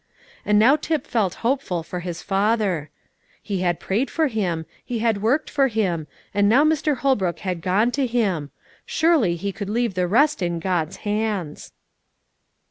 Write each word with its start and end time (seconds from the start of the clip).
And 0.43 0.57
now 0.57 0.77
Tip 0.77 1.05
felt 1.05 1.35
hopeful 1.45 1.83
for 1.83 1.99
his 1.99 2.23
father: 2.23 2.89
he 3.39 3.59
had 3.59 3.79
prayed 3.79 4.09
for 4.09 4.25
him, 4.29 4.65
he 4.83 4.97
had 4.97 5.21
worked 5.21 5.47
for 5.47 5.67
him, 5.67 6.07
and 6.33 6.49
now 6.49 6.63
Mr. 6.63 6.97
Holbrook 6.97 7.37
had 7.41 7.61
gone 7.61 7.91
to 7.91 8.07
him; 8.07 8.49
surely 8.83 9.35
he 9.35 9.51
could 9.51 9.69
leave 9.69 9.93
the 9.93 10.07
rest 10.07 10.41
in 10.41 10.59
God's 10.59 10.97
hands. 11.05 11.71